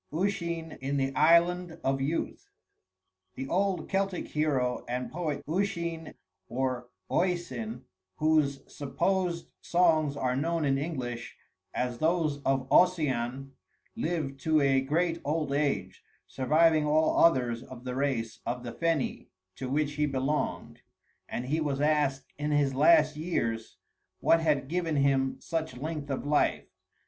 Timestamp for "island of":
1.15-2.01